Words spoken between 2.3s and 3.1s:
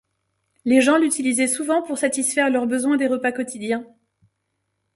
leurs besoins des